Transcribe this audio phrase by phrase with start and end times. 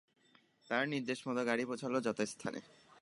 [0.69, 2.59] তার নির্দেশমত গাড়ি পৌঁছল যথাস্থানে।